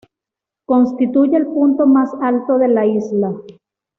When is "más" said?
1.85-2.09